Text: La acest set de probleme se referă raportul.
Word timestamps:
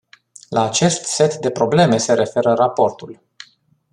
La 0.49 0.63
acest 0.63 1.05
set 1.05 1.35
de 1.37 1.49
probleme 1.49 1.97
se 1.97 2.13
referă 2.13 2.53
raportul. 2.53 3.19